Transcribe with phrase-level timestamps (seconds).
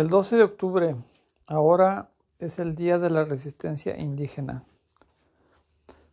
[0.00, 0.96] El 12 de octubre
[1.46, 2.08] ahora
[2.38, 4.64] es el Día de la Resistencia Indígena.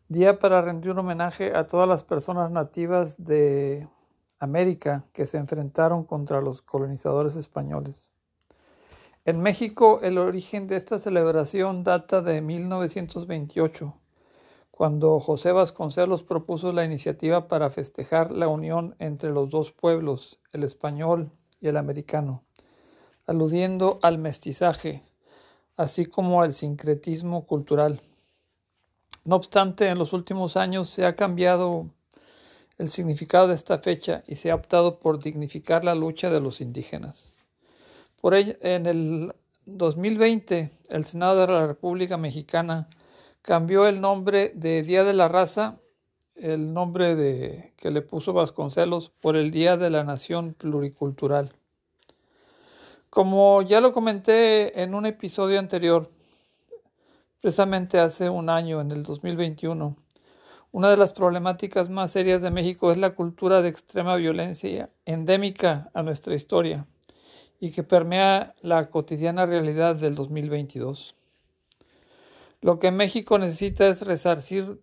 [0.09, 3.87] Día para rendir un homenaje a todas las personas nativas de
[4.39, 8.11] América que se enfrentaron contra los colonizadores españoles.
[9.23, 13.93] En México el origen de esta celebración data de 1928,
[14.69, 20.65] cuando José Vasconcelos propuso la iniciativa para festejar la unión entre los dos pueblos, el
[20.65, 22.43] español y el americano,
[23.27, 25.03] aludiendo al mestizaje,
[25.75, 28.01] así como al sincretismo cultural.
[29.25, 31.87] No obstante, en los últimos años se ha cambiado
[32.77, 36.61] el significado de esta fecha y se ha optado por dignificar la lucha de los
[36.61, 37.33] indígenas.
[38.21, 39.33] Por ello, en el
[39.65, 42.87] 2020, el Senado de la República Mexicana
[43.41, 45.79] cambió el nombre de Día de la Raza,
[46.35, 51.56] el nombre de, que le puso Vasconcelos, por el Día de la Nación Pluricultural.
[53.09, 56.11] Como ya lo comenté en un episodio anterior,
[57.41, 59.95] precisamente hace un año, en el 2021.
[60.73, 65.89] Una de las problemáticas más serias de México es la cultura de extrema violencia endémica
[65.93, 66.85] a nuestra historia
[67.61, 71.15] y que permea la cotidiana realidad del 2022.
[72.61, 74.81] Lo que México necesita es resarcir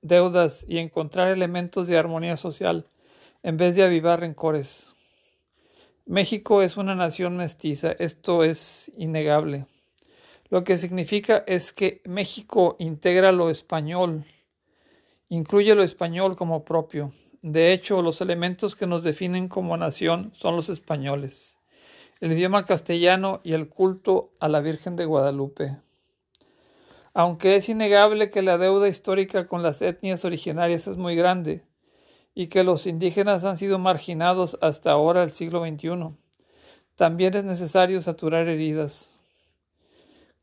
[0.00, 2.86] deudas y encontrar elementos de armonía social
[3.42, 4.87] en vez de avivar rencores.
[6.08, 9.66] México es una nación mestiza, esto es innegable.
[10.48, 14.24] Lo que significa es que México integra lo español,
[15.28, 17.12] incluye lo español como propio.
[17.42, 21.58] De hecho, los elementos que nos definen como nación son los españoles,
[22.20, 25.76] el idioma castellano y el culto a la Virgen de Guadalupe.
[27.12, 31.67] Aunque es innegable que la deuda histórica con las etnias originarias es muy grande
[32.38, 36.14] y que los indígenas han sido marginados hasta ahora el siglo XXI,
[36.94, 39.20] también es necesario saturar heridas.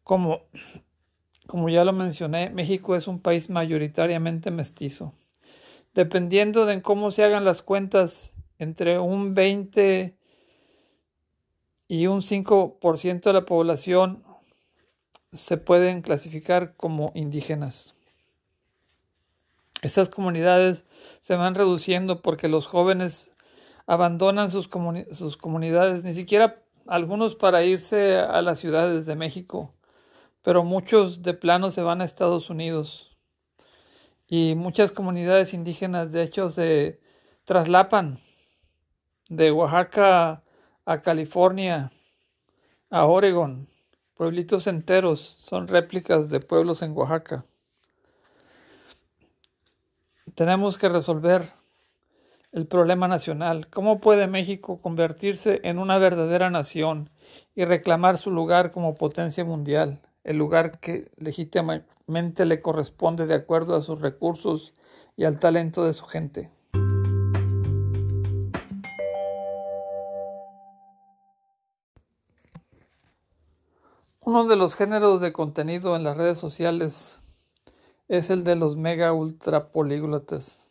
[0.03, 0.41] Como,
[1.47, 5.13] como ya lo mencioné, México es un país mayoritariamente mestizo.
[5.93, 10.17] Dependiendo de cómo se hagan las cuentas, entre un 20
[11.87, 14.21] y un 5% de la población
[15.31, 17.95] se pueden clasificar como indígenas.
[19.81, 20.83] Estas comunidades
[21.21, 23.33] se van reduciendo porque los jóvenes
[23.87, 24.69] abandonan sus,
[25.11, 29.75] sus comunidades, ni siquiera algunos para irse a las ciudades de México
[30.45, 33.09] pero muchos de plano se van a Estados Unidos
[34.27, 37.01] y muchas comunidades indígenas de hecho se
[37.45, 38.19] traslapan
[39.27, 40.43] de Oaxaca
[40.85, 41.91] a California,
[42.91, 43.67] a Oregon.
[44.13, 47.43] Pueblitos enteros son réplicas de pueblos en Oaxaca.
[50.35, 51.53] Tenemos que resolver
[52.51, 53.67] el problema nacional.
[53.69, 57.09] ¿Cómo puede México convertirse en una verdadera nación
[57.55, 60.01] y reclamar su lugar como potencia mundial?
[60.25, 64.73] el lugar que legítimamente le corresponde de acuerdo a sus recursos
[65.15, 66.51] y al talento de su gente.
[74.19, 77.21] Uno de los géneros de contenido en las redes sociales
[78.07, 80.69] es el de los mega ultra políglotas.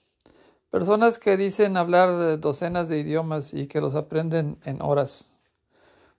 [0.71, 5.35] Personas que dicen hablar docenas de idiomas y que los aprenden en horas.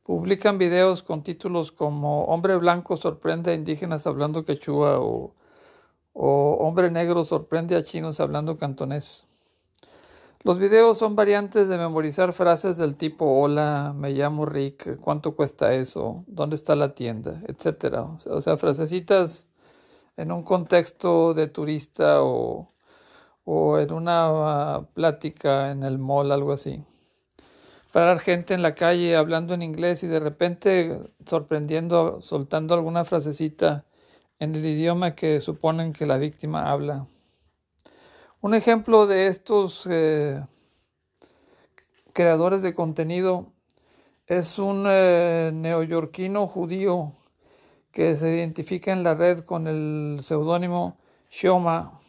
[0.04, 5.34] Publican videos con títulos como Hombre blanco sorprende a indígenas hablando quechua o,
[6.14, 9.28] Hombre negro sorprende a chinos hablando cantonés.
[10.44, 15.74] Los videos son variantes de memorizar frases del tipo hola, me llamo Rick, cuánto cuesta
[15.74, 18.04] eso, dónde está la tienda, etcétera.
[18.04, 19.48] O sea, frasecitas
[20.18, 22.72] en un contexto de turista o,
[23.46, 26.84] o en una plática en el mall, algo así
[27.96, 33.86] parar gente en la calle hablando en inglés y de repente sorprendiendo, soltando alguna frasecita
[34.38, 37.08] en el idioma que suponen que la víctima habla.
[38.42, 40.44] Un ejemplo de estos eh,
[42.12, 43.54] creadores de contenido
[44.28, 47.14] es un eh, neoyorquino judío
[47.96, 50.98] que se identifica en la red con el seudónimo
[51.32, 52.02] Shoma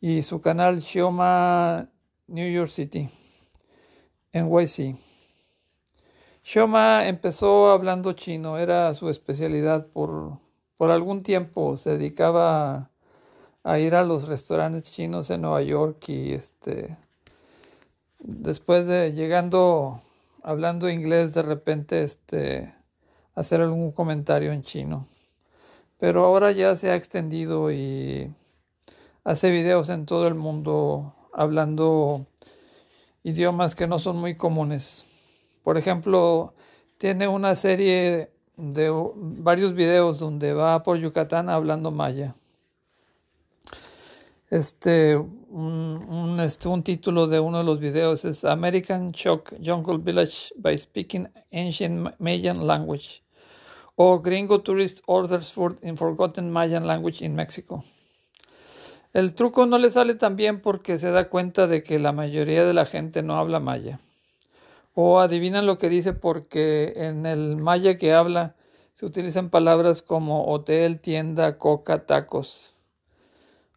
[0.00, 1.88] y su canal Shoma
[2.28, 3.10] New York City.
[4.32, 4.96] NYC.
[6.44, 10.38] Shoma empezó hablando chino, era su especialidad por,
[10.76, 12.88] por algún tiempo, se dedicaba
[13.64, 16.96] a, ir a los restaurantes chinos en Nueva York y este
[18.20, 20.00] después de llegando
[20.40, 22.72] hablando inglés de repente este
[23.34, 25.06] hacer algún comentario en chino.
[25.98, 28.32] Pero ahora ya se ha extendido y
[29.24, 32.26] hace videos en todo el mundo hablando
[33.22, 35.06] idiomas que no son muy comunes.
[35.62, 36.54] Por ejemplo,
[36.98, 42.34] tiene una serie de varios videos donde va por Yucatán hablando maya.
[44.50, 45.20] Este
[45.52, 50.76] un, este, un título de uno de los videos es American Shock Jungle Village by
[50.76, 53.22] Speaking Ancient Mayan Language
[53.96, 57.84] o Gringo Tourist Orders Food in Forgotten Mayan Language in Mexico.
[59.12, 62.64] El truco no le sale tan bien porque se da cuenta de que la mayoría
[62.64, 64.00] de la gente no habla maya.
[64.94, 68.56] O adivinan lo que dice porque en el maya que habla
[68.94, 72.74] se utilizan palabras como hotel, tienda, coca, tacos.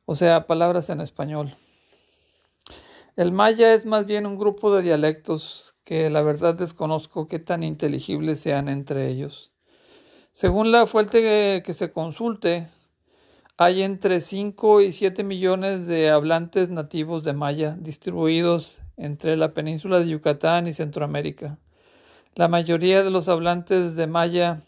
[0.06, 1.57] O sea, palabras en español.
[3.16, 7.64] El maya es más bien un grupo de dialectos que la verdad desconozco qué tan
[7.64, 9.52] inteligibles sean entre ellos.
[10.34, 12.68] Según la fuente que se consulte,
[13.56, 20.00] hay entre 5 y 7 millones de hablantes nativos de maya distribuidos entre la península
[20.00, 21.58] de Yucatán y Centroamérica.
[22.34, 24.64] La mayoría de los hablantes de maya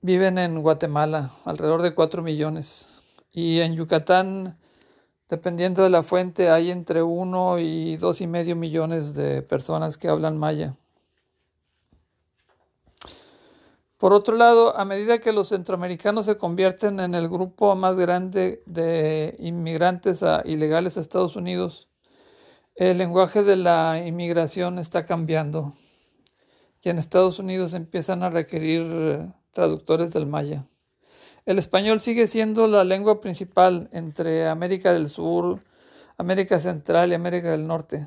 [0.00, 3.02] viven en Guatemala, alrededor de 4 millones.
[3.30, 4.56] Y en Yucatán,
[5.28, 10.08] dependiendo de la fuente, hay entre 1 y dos y medio millones de personas que
[10.08, 10.76] hablan maya.
[14.02, 18.62] Por otro lado, a medida que los centroamericanos se convierten en el grupo más grande
[18.66, 21.88] de inmigrantes ilegales a Estados Unidos,
[22.74, 25.74] el lenguaje de la inmigración está cambiando
[26.82, 30.66] y en Estados Unidos empiezan a requerir traductores del maya.
[31.44, 35.60] El español sigue siendo la lengua principal entre América del Sur,
[36.16, 38.06] América Central y América del Norte,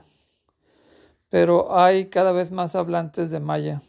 [1.29, 3.81] pero hay cada vez más hablantes de maya.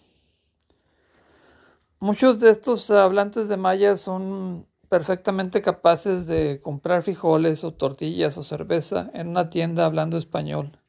[2.00, 8.42] Muchos de estos hablantes de maya son perfectamente capaces de comprar frijoles o tortillas o
[8.42, 10.80] cerveza en una tienda hablando español.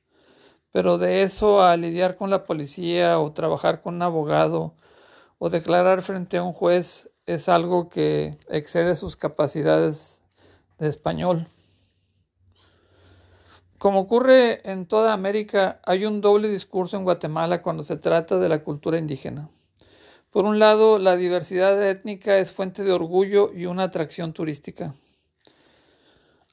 [0.71, 4.74] Pero de eso a lidiar con la policía o trabajar con un abogado
[5.38, 10.24] o declarar frente a un juez es algo que excede sus capacidades
[10.80, 11.50] de español.
[13.78, 18.50] Como ocurre en toda América, hay un doble discurso en Guatemala cuando se trata de
[18.50, 19.50] la cultura indígena.
[20.32, 24.96] Por un lado, la diversidad étnica es fuente de orgullo y una atracción turística.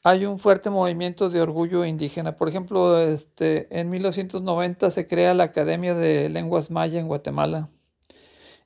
[0.03, 2.37] Hay un fuerte movimiento de orgullo indígena.
[2.37, 7.71] Por ejemplo, este, en 1990 se crea la Academia de Lenguas Maya en Guatemala.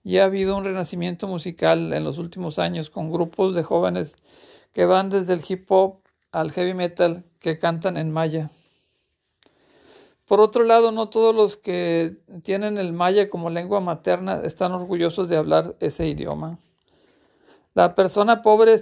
[0.08, 4.16] Y ha habido un renacimiento musical en los últimos años con grupos de jóvenes
[4.72, 5.98] que van desde el hip hop
[6.32, 8.50] al heavy metal que cantan en maya.
[10.24, 15.28] Por otro lado, no todos los que tienen el maya como lengua materna están orgullosos
[15.28, 16.58] de hablar ese idioma.
[17.74, 18.74] La persona pobre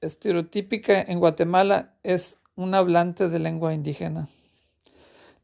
[0.00, 4.30] estereotípica en Guatemala es un hablante de lengua indígena.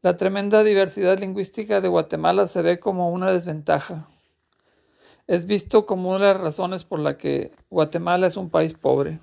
[0.01, 4.07] La tremenda diversidad lingüística de Guatemala se ve como una desventaja.
[5.27, 9.19] Es visto como una de las razones por la que Guatemala es un país pobre,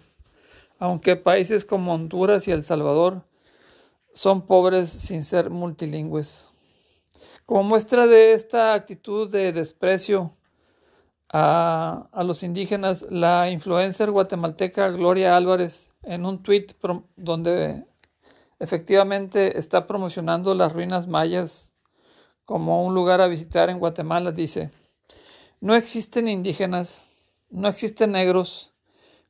[0.79, 3.23] aunque países como Honduras y El Salvador
[4.13, 6.53] son pobres sin ser multilingües.
[7.47, 10.37] Como muestra de esta actitud de desprecio
[11.33, 16.69] a, los indígenas, la influencer guatemalteca Gloria Álvarez, en un tweet
[17.17, 17.85] donde
[18.59, 21.73] efectivamente está promocionando las ruinas mayas
[22.45, 24.71] como un lugar a visitar en Guatemala, dice,
[25.65, 27.07] no existen indígenas,
[27.49, 28.71] no existen negros,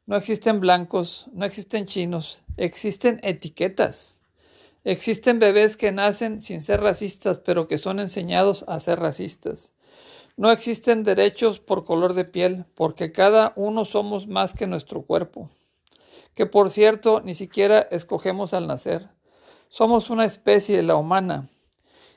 [0.05, 4.19] no existen blancos, no existen chinos, existen etiquetas.
[4.83, 9.73] Existen bebés que nacen sin ser racistas, pero que son enseñados a ser racistas.
[10.37, 15.51] No existen derechos por color de piel, porque cada uno somos más que nuestro cuerpo.
[16.35, 19.09] Que por cierto, ni siquiera escogemos al nacer.
[19.69, 21.49] Somos una especie, la humana,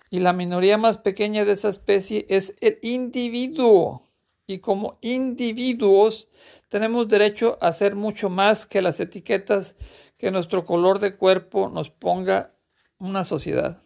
[0.09, 4.06] y la minoría más pequeña de esa especie es el individuo.
[4.47, 6.29] Y como individuos
[6.69, 9.75] tenemos derecho a ser mucho más que las etiquetas
[10.17, 12.53] que nuestro color de cuerpo nos ponga
[12.97, 13.81] una sociedad.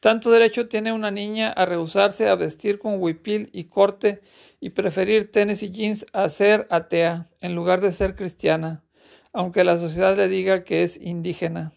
[0.00, 4.22] Tanto derecho tiene una niña a rehusarse a vestir con huipil y corte
[4.58, 8.84] y preferir tenis y jeans a ser atea en lugar de ser cristiana,
[9.32, 11.72] aunque la sociedad le diga que es indígena,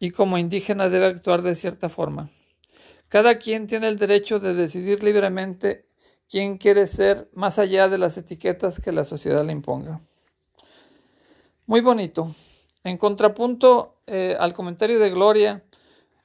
[0.00, 2.30] y como indígena debe actuar de cierta forma.
[3.08, 5.86] Cada quien tiene el derecho de decidir libremente
[6.34, 10.00] quién quiere ser más allá de las etiquetas que la sociedad le imponga.
[11.64, 12.34] Muy bonito.
[12.82, 15.62] En contrapunto eh, al comentario de Gloria,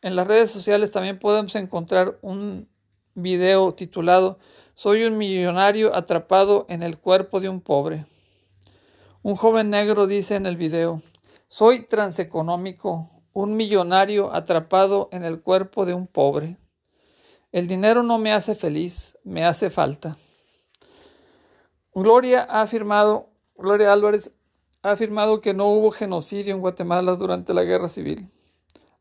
[0.02, 2.68] en las redes sociales también podemos encontrar un
[3.14, 4.40] video titulado
[4.74, 8.08] Soy un millonario atrapado en el cuerpo de un pobre.
[9.22, 11.04] Un joven negro dice en el video,
[11.50, 16.58] soy transeconómico, un millonario atrapado en el cuerpo de un pobre.
[17.52, 20.18] El dinero no me hace feliz, me hace falta.
[21.96, 24.32] Gloria ha afirmado, Gloria Álvarez
[24.84, 28.30] ha afirmado que no hubo genocidio en Guatemala durante la guerra civil,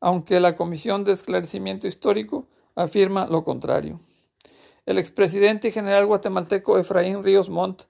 [0.00, 4.00] aunque la Comisión de Esclarecimiento Histórico afirma lo contrario.
[4.87, 7.83] El expresidente y general guatemalteco Efraín Ríos Montt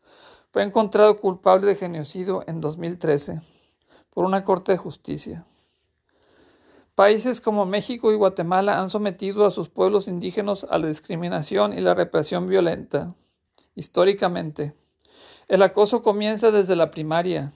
[0.51, 3.43] fue encontrado culpable de genocidio en 2013
[4.11, 5.47] por una corte de justicia.
[6.99, 11.81] Países como México y Guatemala han sometido a sus pueblos indígenas a la discriminación y
[11.81, 13.15] la represión violenta.
[13.77, 14.75] Históricamente,
[15.47, 17.53] el acoso comienza desde la primaria.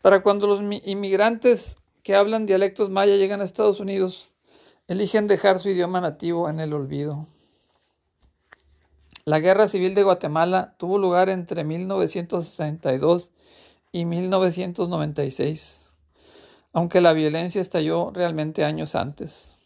[0.00, 4.32] Para cuando los inmigrantes que hablan dialectos maya llegan a Estados Unidos,
[4.88, 7.26] eligen dejar su idioma nativo en el olvido.
[9.26, 13.30] La Guerra Civil de Guatemala tuvo lugar entre 1962
[13.92, 15.85] y 1996
[16.76, 19.56] aunque la violencia estalló realmente años antes.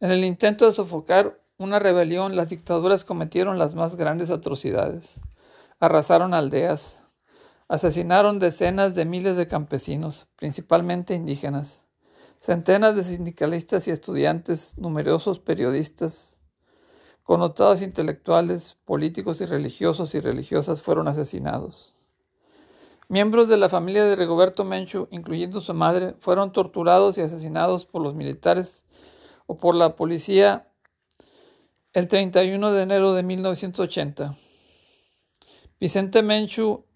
[0.00, 5.20] En el intento de sofocar una rebelión, las dictaduras cometieron las más grandes atrocidades.
[5.78, 6.98] Arrasaron aldeas,
[7.68, 11.86] asesinaron decenas de miles de campesinos, principalmente indígenas,
[12.40, 16.36] centenas de sindicalistas y estudiantes, numerosos periodistas,
[17.22, 21.93] connotados intelectuales, políticos y religiosos y religiosas fueron asesinados.
[23.08, 28.02] Miembros de la familia de Rigoberto Menchu, incluyendo su madre, fueron torturados y asesinados por
[28.02, 28.84] los militares
[29.46, 30.68] o por la policía
[31.92, 34.38] el 31 de enero de 1980.
[35.78, 36.86] Vicente Menchu,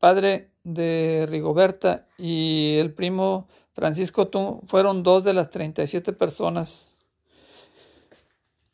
[0.00, 6.96] padre de Rigoberta, y el primo Francisco Tung fueron dos de las 37 personas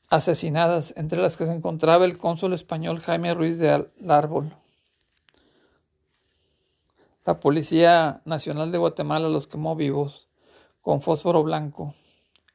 [0.09, 4.53] asesinadas, entre las que se encontraba el cónsul español Jaime Ruiz de Árbol.
[7.27, 10.29] La Policía Nacional de Guatemala los quemó vivos
[10.81, 11.97] con fósforo blanco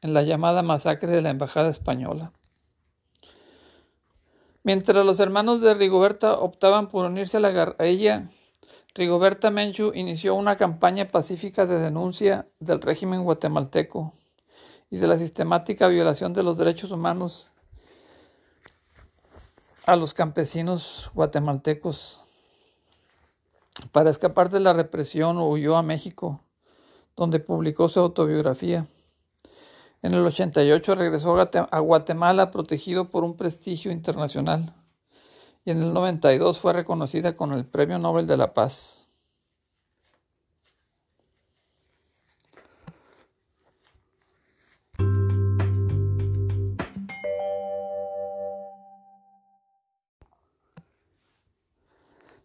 [0.01, 2.31] en la llamada masacre de la Embajada Española.
[4.63, 8.31] Mientras los hermanos de Rigoberta optaban por unirse a la guerrilla,
[8.95, 14.13] Rigoberta Menchu inició una campaña pacífica de denuncia del régimen guatemalteco
[14.89, 17.49] y de la sistemática violación de los derechos humanos
[19.85, 22.23] a los campesinos guatemaltecos
[23.91, 26.41] para escapar de la represión huyó a México,
[27.15, 28.87] donde publicó su autobiografía.
[30.01, 34.73] En el 88 regresó a Guatemala protegido por un prestigio internacional
[35.63, 39.07] y en el 92 fue reconocida con el Premio Nobel de la Paz.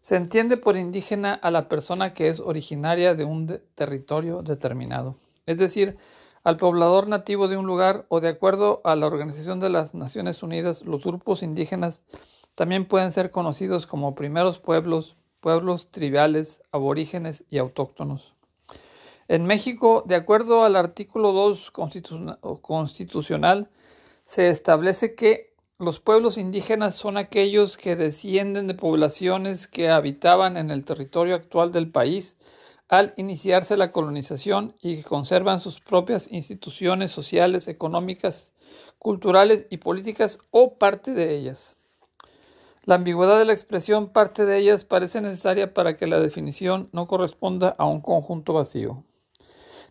[0.07, 5.57] Se entiende por indígena a la persona que es originaria de un territorio determinado, es
[5.57, 5.97] decir,
[6.45, 10.41] al poblador nativo de un lugar o de acuerdo a la Organización de las Naciones
[10.43, 12.03] Unidas, los grupos indígenas
[12.55, 18.33] también pueden ser conocidos como primeros pueblos, pueblos tribales, aborígenes y autóctonos.
[19.27, 21.69] En México, de acuerdo al artículo 2
[22.61, 23.69] constitucional,
[24.23, 25.46] se establece que
[25.79, 31.71] los pueblos indígenas son aquellos que descienden de poblaciones que habitaban en el territorio actual
[31.71, 32.35] del país
[32.87, 38.51] al iniciarse la colonización y que conservan sus propias instituciones sociales, económicas,
[38.97, 41.77] culturales y políticas o parte de ellas.
[42.85, 47.05] La ambigüedad de la expresión parte de ellas parece necesaria para que la definición no
[47.05, 49.03] corresponda a un conjunto vacío.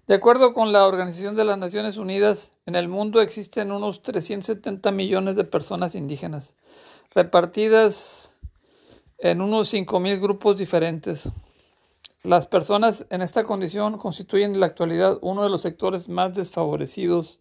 [0.06, 4.92] De acuerdo con la Organización de las Naciones Unidas, en el mundo existen unos 370
[4.92, 6.54] millones de personas indígenas,
[7.12, 8.32] repartidas
[9.18, 11.28] en unos 5.000 grupos diferentes.
[12.22, 17.40] Las personas en esta condición constituyen en la actualidad uno de los sectores más desfavorecidos,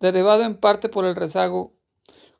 [0.00, 1.74] derivado en parte por el rezago,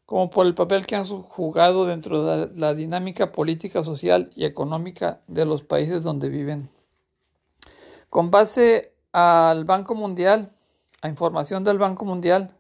[0.05, 5.21] como por el papel que han jugado dentro de la dinámica política, social y económica
[5.29, 6.71] de los países donde viven.
[8.11, 10.51] Con base al Banco Mundial,
[11.01, 12.57] a información del Banco Mundial,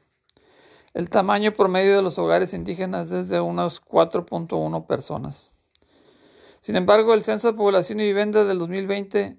[0.94, 5.54] El tamaño promedio de los hogares indígenas es de unos 4.1 personas.
[6.62, 9.38] Sin embargo, el Censo de Población y Vivienda del 2020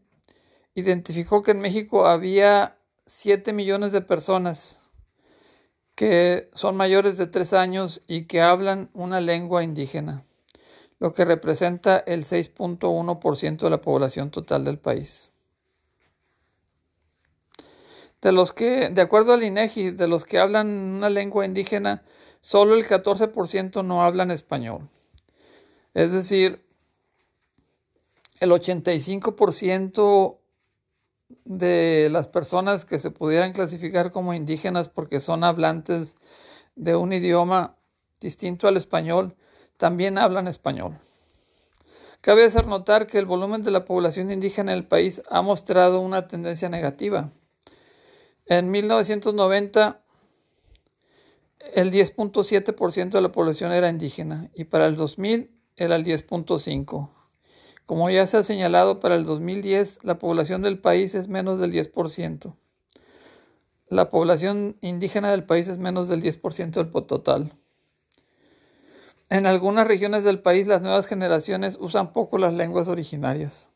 [0.75, 4.83] identificó que en México había 7 millones de personas
[5.95, 10.25] que son mayores de 3 años y que hablan una lengua indígena
[11.01, 15.30] lo que representa el 6.1% de la población total del país.
[18.21, 22.03] De los que, de acuerdo al INEGI, de los que hablan una lengua indígena,
[22.41, 24.89] solo el 14% no hablan español.
[25.95, 26.65] Es decir,
[28.41, 30.39] el 85%
[31.45, 36.17] de las personas que se pudieran clasificar como indígenas porque son hablantes
[36.75, 37.77] de un idioma
[38.21, 39.37] distinto al español
[39.77, 40.99] también hablan español.
[42.21, 46.01] Cabe hacer notar que el volumen de la población indígena en el país ha mostrado
[46.01, 47.31] una tendencia negativa.
[48.51, 50.01] En 1990,
[51.73, 57.11] el 10.7% de la población era indígena y para el 2000 era el 10.5%.
[57.87, 61.71] Como ya se ha señalado, para el 2010 la población del país es menos del
[61.73, 62.57] 10%.
[63.87, 67.53] La población indígena del país es menos del 10% del total.
[69.29, 73.70] En algunas regiones del país las nuevas generaciones usan poco las lenguas originarias.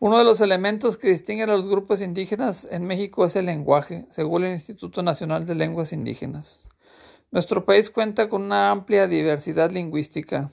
[0.00, 4.06] Uno de los elementos que distinguen a los grupos indígenas en México es el lenguaje,
[4.10, 6.66] según el Instituto Nacional de Lenguas Indígenas.
[7.30, 10.52] Nuestro país cuenta con una amplia diversidad lingüística.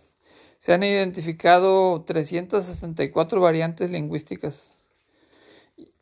[0.57, 4.77] Se han identificado 364 variantes lingüísticas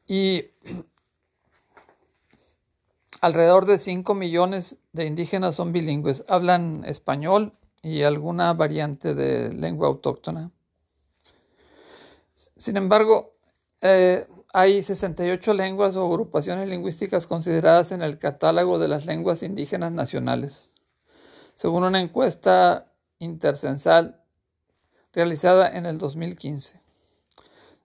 [0.06, 0.48] y
[3.22, 9.88] alrededor de 5 millones de indígenas son bilingües, hablan español y alguna variante de lengua
[9.88, 10.52] autóctona.
[12.60, 13.38] Sin embargo,
[13.80, 19.94] eh, hay 68 lenguas o agrupaciones lingüísticas consideradas en el catálogo de las lenguas indígenas
[19.94, 20.74] nacionales,
[21.54, 24.22] según una encuesta intercensal
[25.14, 26.82] realizada en el 2015,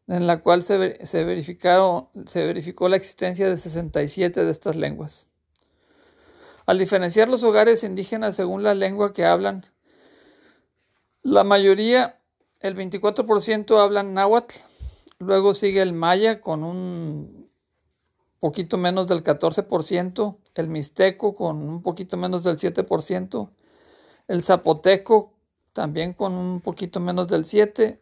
[0.08, 5.28] en la cual se, se verificó la existencia de 67 de estas lenguas.
[6.66, 9.66] Al diferenciar los hogares indígenas según la lengua que hablan,
[11.22, 12.18] la mayoría,
[12.64, 14.55] el 24% hablan náhuatl,
[15.18, 17.50] luego sigue el maya con un
[18.40, 23.50] poquito menos del 14%, el mixteco con un poquito menos del 7%,
[24.29, 25.35] el zapoteco
[25.74, 27.98] también con un poquito menos del 7%,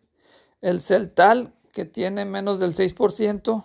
[0.61, 3.65] el celtal que tiene menos del 6%,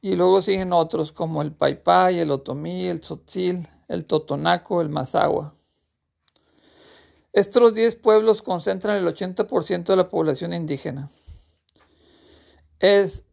[0.00, 5.56] y luego siguen otros como el Paipay, el Otomí, el Tzotzil, el Totonaco, el Mazagua.
[7.32, 11.10] Estos 10 pueblos concentran el 80% de la población indígena.
[12.78, 13.24] Es,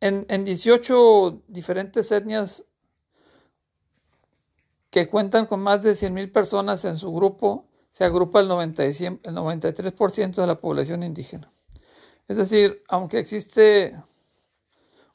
[0.00, 2.64] en, en 18 diferentes etnias
[4.90, 8.92] que cuentan con más de 100.000 personas en su grupo, se agrupa el, 90 el
[8.92, 11.52] 93% de la población indígena.
[12.28, 13.96] Es decir, aunque existe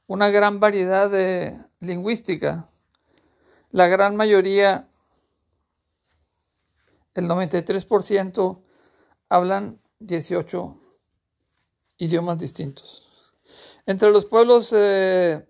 [0.10, 2.68] una gran variedad de lingüística.
[3.72, 4.89] La gran mayoría,
[7.20, 8.62] el 93%,
[9.30, 10.78] hablan 18
[11.98, 13.04] idiomas distintos.
[13.86, 15.48] Entre los pueblos, eh,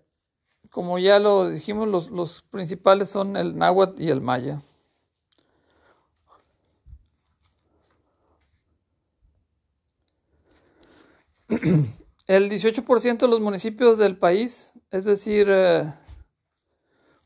[0.70, 4.62] como ya lo dijimos, los, principales son el náhuatl y el maya.
[12.26, 15.92] El 18% de los municipios del país, es decir, eh,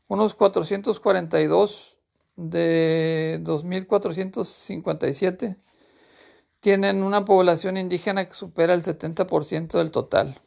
[0.07, 1.94] unos 442
[2.35, 5.57] de 2.457,
[6.59, 10.41] tienen una población indígena que supera el 70% del total.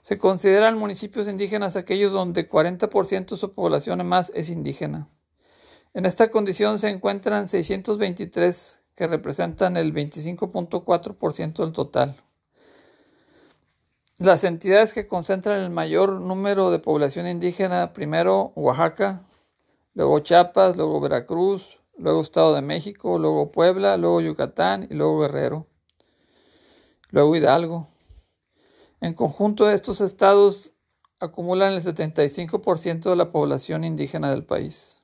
[0.00, 5.08] Se consideran municipios indígenas aquellos donde 40% de su población más es indígena.
[5.94, 12.16] En esta condición se encuentran 623 que representan el 25.4% del total.
[14.18, 19.24] Las entidades que concentran el mayor número de población indígena, primero Oaxaca,
[19.94, 25.66] luego Chiapas, luego Veracruz, luego Estado de México, luego Puebla, luego Yucatán y luego Guerrero,
[27.10, 27.88] luego Hidalgo.
[29.00, 30.72] En conjunto estos estados
[31.20, 35.00] acumulan el 75% de la población indígena del país.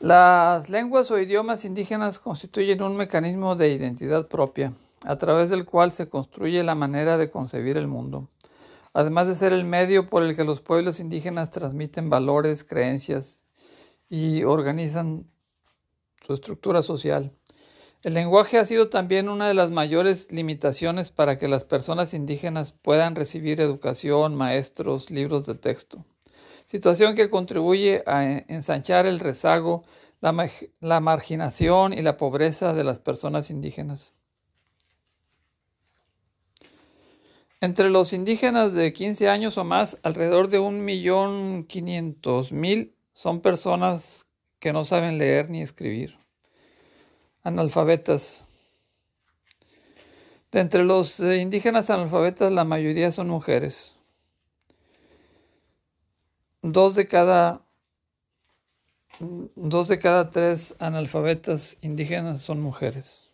[0.00, 4.72] Las lenguas o idiomas indígenas constituyen un mecanismo de identidad propia,
[5.04, 8.30] a través del cual se construye la manera de concebir el mundo,
[8.94, 13.40] además de ser el medio por el que los pueblos indígenas transmiten valores, creencias
[14.08, 15.26] y organizan
[16.26, 17.34] su estructura social.
[18.02, 22.72] El lenguaje ha sido también una de las mayores limitaciones para que las personas indígenas
[22.72, 26.06] puedan recibir educación, maestros, libros de texto
[26.70, 29.82] situación que contribuye a ensanchar el rezago,
[30.20, 34.14] la, marginación y la pobreza de las personas indígenas.
[37.60, 44.26] Entre los indígenas de 15 años o más, alrededor de 1.500.000 son personas
[44.60, 46.18] que no saben leer ni escribir,
[47.42, 48.44] analfabetas.
[50.52, 53.96] De entre los eh, indígenas analfabetas, la mayoría son mujeres
[56.62, 57.62] dos de cada
[59.56, 63.28] dos de cada tres analfabetas indígenas son mujeres.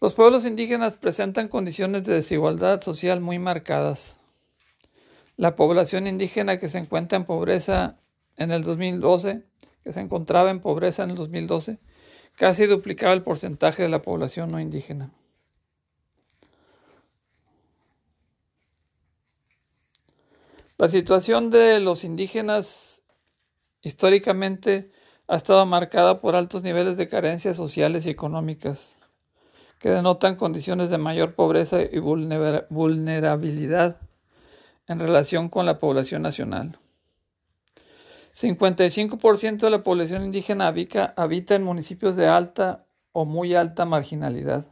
[0.00, 4.18] Los pueblos indígenas presentan condiciones de desigualdad social muy marcadas.
[5.36, 7.96] La población indígena que se encuentra en pobreza
[8.36, 9.42] en el 2012,
[9.82, 11.78] que se encontraba en pobreza en el 2012,
[12.36, 15.10] casi duplicaba el porcentaje de la población no indígena.
[20.84, 23.02] La situación de los indígenas
[23.80, 24.92] históricamente
[25.28, 28.98] ha estado marcada por altos niveles de carencias sociales y económicas,
[29.78, 33.96] que denotan condiciones de mayor pobreza y vulnerabilidad
[34.86, 36.78] en relación con la población nacional.
[38.34, 44.66] 55% de la población indígena habita en municipios de alta o muy alta marginalidad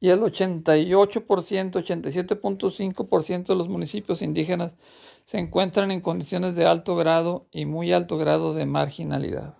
[0.00, 4.76] y el 88%, 87.5% de los municipios indígenas
[5.24, 9.56] se encuentran en condiciones de alto grado y muy alto grado de marginalidad.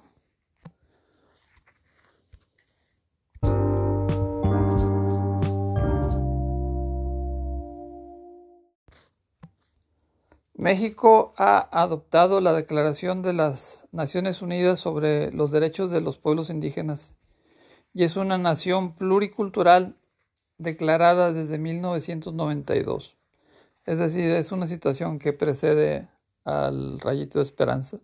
[10.55, 16.50] México ha adoptado la Declaración de las Naciones Unidas sobre los Derechos de los Pueblos
[16.50, 17.16] Indígenas
[17.94, 19.96] y es una nación pluricultural
[20.61, 23.16] declarada desde 1992.
[23.87, 26.09] Es decir, es una situación que precede
[26.44, 27.99] al rayito de esperanza.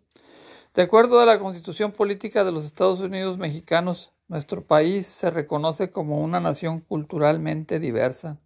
[0.75, 5.90] De acuerdo a la Constitución Política de los Estados Unidos Mexicanos, nuestro país se reconoce
[5.90, 8.38] como una nación culturalmente diversa,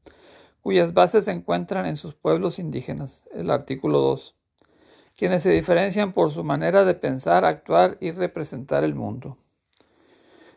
[0.60, 4.34] cuyas bases se encuentran en sus pueblos indígenas, el artículo 2,
[5.16, 9.38] quienes se diferencian por su manera de pensar, actuar y representar el mundo.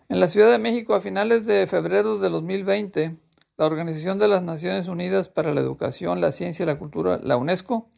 [0.10, 3.18] En la Ciudad de México, a finales de febrero de 2020,
[3.58, 7.38] la Organización de las Naciones Unidas para la Educación, la Ciencia y la Cultura, la
[7.38, 7.89] UNESCO,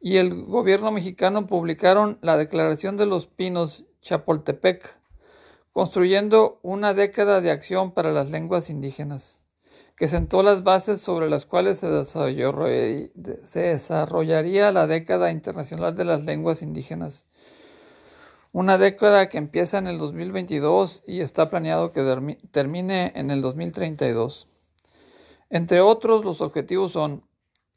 [0.00, 4.96] y el gobierno mexicano publicaron la Declaración de los Pinos Chapultepec,
[5.72, 9.46] construyendo una década de acción para las lenguas indígenas,
[9.96, 11.88] que sentó las bases sobre las cuales se
[13.54, 17.26] desarrollaría la década internacional de las lenguas indígenas.
[18.52, 22.02] Una década que empieza en el 2022 y está planeado que
[22.50, 24.49] termine en el 2032.
[25.50, 27.24] Entre otros, los objetivos son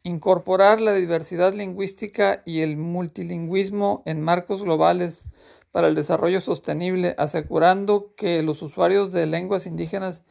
[0.04, 5.24] incorporar la diversidad lingüística y el multilingüismo en marcos globales
[5.72, 10.24] para el desarrollo sostenible, asegurando que los usuarios de lenguas indígenas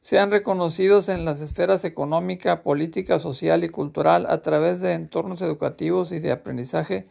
[0.00, 6.12] sean reconocidos en las esferas económica, política, social y cultural a través de entornos educativos
[6.12, 7.08] y de aprendizaje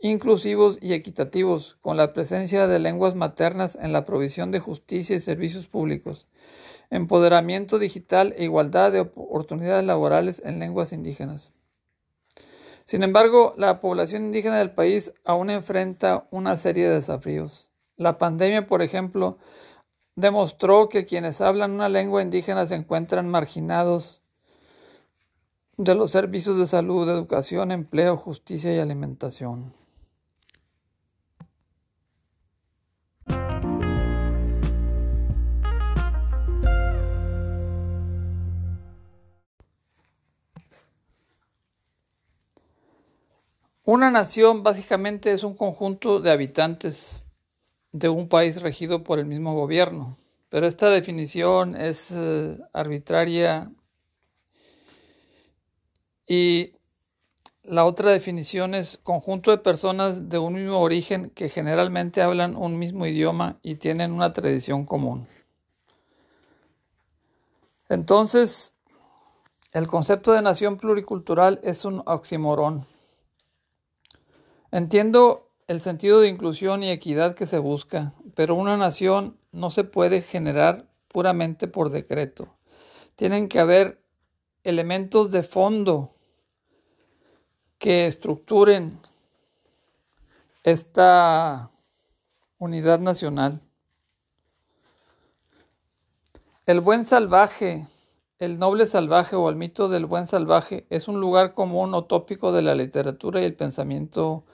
[0.00, 5.18] inclusivos y equitativos, con la presencia de lenguas maternas en la provisión de justicia y
[5.18, 6.28] servicios públicos,
[6.90, 11.52] empoderamiento digital e igualdad de oportunidades laborales en lenguas indígenas.
[12.84, 17.70] Sin embargo, la población indígena del país aún enfrenta una serie de desafíos.
[17.96, 19.38] La pandemia, por ejemplo,
[20.16, 24.22] demostró que quienes hablan una lengua indígena se encuentran marginados
[25.76, 29.77] de los servicios de salud, educación, empleo, justicia y alimentación.
[43.88, 47.24] Una nación básicamente es un conjunto de habitantes
[47.90, 50.18] de un país regido por el mismo gobierno,
[50.50, 53.72] pero esta definición es eh, arbitraria
[56.26, 56.74] y
[57.62, 62.78] la otra definición es conjunto de personas de un mismo origen que generalmente hablan un
[62.78, 65.26] mismo idioma y tienen una tradición común.
[67.88, 68.74] Entonces,
[69.72, 72.97] el concepto de nación pluricultural es un oxímoron.
[74.70, 79.84] Entiendo el sentido de inclusión y equidad que se busca, pero una nación no se
[79.84, 82.54] puede generar puramente por decreto.
[83.16, 84.02] Tienen que haber
[84.64, 86.14] elementos de fondo
[87.78, 89.00] que estructuren
[90.64, 91.70] esta
[92.58, 93.62] unidad nacional.
[96.66, 97.86] El buen salvaje,
[98.38, 102.52] el noble salvaje o el mito del buen salvaje es un lugar común o tópico
[102.52, 104.44] de la literatura y el pensamiento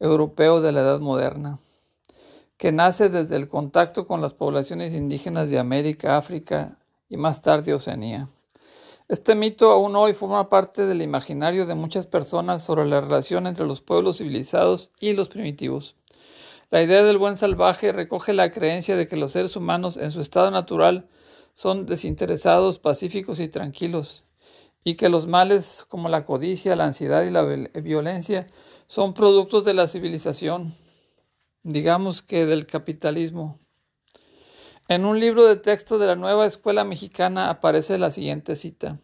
[0.00, 1.60] europeo de la Edad Moderna,
[2.56, 7.74] que nace desde el contacto con las poblaciones indígenas de América, África y más tarde
[7.74, 8.28] Oceanía.
[9.08, 13.66] Este mito aún hoy forma parte del imaginario de muchas personas sobre la relación entre
[13.66, 15.96] los pueblos civilizados y los primitivos.
[16.70, 20.20] La idea del buen salvaje recoge la creencia de que los seres humanos en su
[20.20, 21.08] estado natural
[21.52, 24.24] son desinteresados, pacíficos y tranquilos,
[24.84, 28.46] y que los males como la codicia, la ansiedad y la violencia
[28.90, 30.74] son productos de la civilización,
[31.62, 33.60] digamos que del capitalismo.
[34.88, 38.98] En un libro de texto de la nueva escuela mexicana aparece la siguiente cita.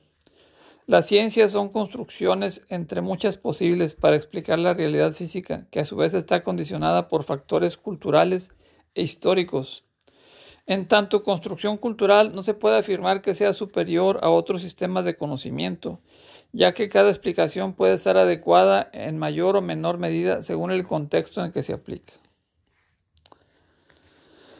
[0.87, 5.95] Las ciencias son construcciones entre muchas posibles para explicar la realidad física, que a su
[5.95, 8.51] vez está condicionada por factores culturales
[8.97, 9.85] e históricos.
[10.67, 15.17] En tanto construcción cultural no se puede afirmar que sea superior a otros sistemas de
[15.17, 16.01] conocimiento,
[16.57, 21.45] ya que cada explicación puede estar adecuada en mayor o menor medida según el contexto
[21.45, 22.15] en que se aplica.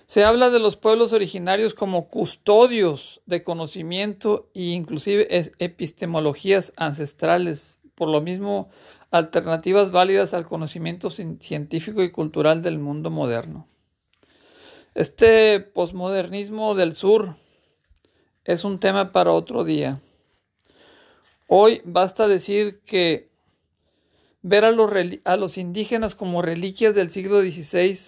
[0.05, 5.27] Se habla de los pueblos originarios como custodios de conocimiento e inclusive
[5.59, 8.69] epistemologías ancestrales, por lo mismo
[9.11, 13.67] alternativas válidas al conocimiento científico y cultural del mundo moderno.
[14.95, 17.37] Este posmodernismo del sur
[18.45, 20.03] es un tema para otro día.
[21.47, 23.29] Hoy basta decir que
[24.43, 27.99] ver a los, indígenas como reliquias del siglo XVI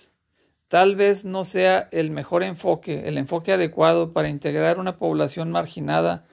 [0.69, 6.27] tal vez no sea el mejor enfoque, el enfoque adecuado para integrar una población marginada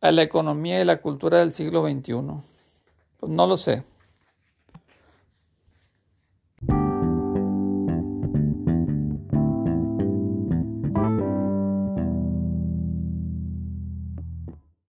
[0.00, 2.14] a la economía y la cultura del siglo XXI.
[3.18, 3.84] Pues no lo sé.